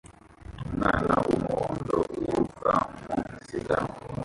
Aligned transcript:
Umwana 0.67 1.13
wumuhondo 1.25 1.95
wiruka 2.17 2.71
mu 3.05 3.17
isiganwa 3.39 3.93